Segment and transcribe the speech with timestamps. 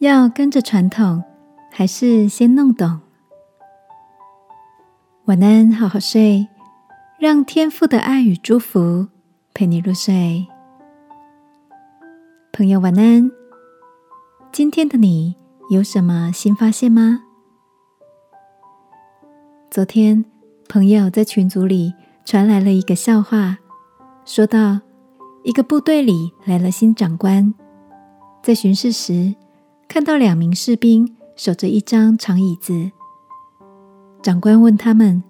[0.00, 1.22] 要跟着传统，
[1.70, 3.00] 还是先弄懂？
[5.26, 6.48] 晚安，好好睡，
[7.18, 9.08] 让天父的爱与祝福
[9.52, 10.46] 陪你入睡。
[12.50, 13.30] 朋友，晚安。
[14.50, 15.36] 今天的你
[15.68, 17.20] 有什么新发现吗？
[19.70, 20.24] 昨天，
[20.66, 21.92] 朋友在群组里
[22.24, 23.58] 传来了一个笑话，
[24.24, 24.80] 说到
[25.44, 27.52] 一个部队里来了新长官，
[28.42, 29.34] 在巡视时
[29.92, 32.92] 看到两名士兵守着一张长椅子。
[34.22, 35.20] 长官问他们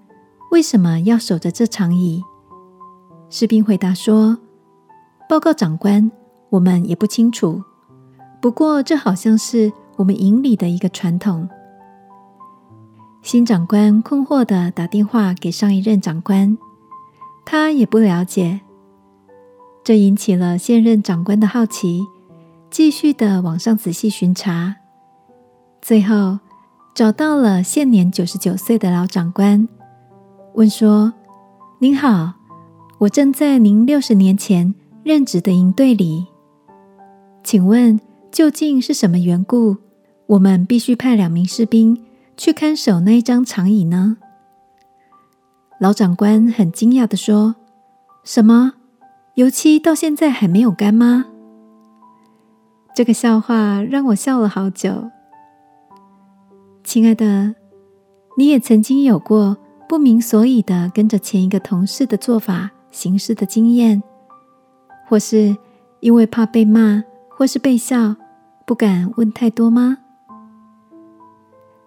[0.51, 2.23] 为什么要守着这长椅，
[3.31, 4.37] 士兵回答说
[5.27, 6.13] ：“报告长官，
[6.51, 7.65] 我们也不清楚，
[8.43, 11.49] 不过这好像是我们营里的一个传统。”
[13.25, 16.59] 新长官困惑的打电话给上一任长官，
[17.47, 18.61] 他也不了解，
[19.83, 22.03] 这引起了现任长官的好奇，
[22.71, 24.77] 继续的往上仔细巡查，
[25.83, 26.39] 最后
[26.95, 29.69] 找到了现年九十九岁的老长官，
[30.55, 31.13] 问说
[31.81, 32.35] ：“您好，
[32.99, 36.27] 我正在您六十年前任职的营队里，
[37.43, 39.77] 请问究竟是什么缘故，
[40.27, 42.01] 我们必须派两名士兵？”
[42.37, 44.17] 去看守那一张长椅呢？
[45.79, 47.57] 老长官很惊讶的说
[48.25, 48.73] ：“什么？
[49.35, 51.27] 油漆到现在还没有干吗？”
[52.95, 55.11] 这个笑话让我笑了好久。
[56.83, 57.55] 亲爱的，
[58.37, 59.57] 你也曾经有过
[59.89, 64.03] 不明所以的跟着前一个同事的做法行事的经验，
[65.09, 65.57] 或是
[66.01, 68.17] 因为怕被骂或是被笑，
[68.67, 69.99] 不敢问太多吗？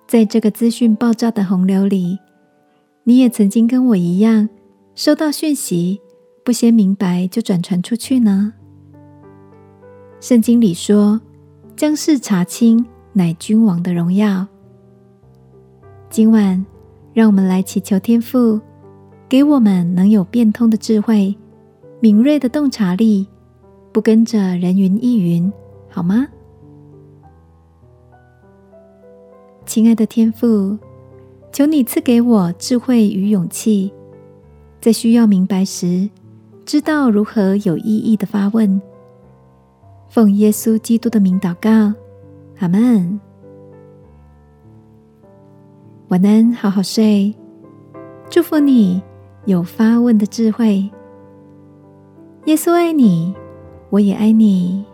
[0.08, 2.20] 在这个资讯爆炸的洪流里，
[3.04, 4.48] 你也曾经跟我一样，
[4.96, 6.00] 收到讯息
[6.46, 8.54] 不先明白就转传出去呢。
[10.24, 11.20] 圣经里说
[11.76, 14.48] ：“将事查清，乃君王的荣耀。”
[16.10, 16.66] 今晚，
[17.14, 18.58] 让我们来祈求天父，
[19.28, 21.36] 给我们能有变通的智慧、
[22.00, 23.28] 敏锐的洞察力，
[23.92, 25.52] 不跟着人云亦云，
[25.90, 26.26] 好吗？
[29.66, 30.78] 亲爱的天父，
[31.52, 33.92] 求你赐给我智慧与勇气，
[34.80, 36.10] 在需要明白时，
[36.64, 38.82] 知道如何有意义的发问。
[40.14, 41.92] 奉耶稣基督的名祷告，
[42.60, 43.20] 阿门。
[46.10, 47.34] 晚安，好好睡。
[48.30, 49.02] 祝福你
[49.46, 50.88] 有发问的智慧。
[52.46, 53.34] 耶稣爱你，
[53.90, 54.86] 我也爱你。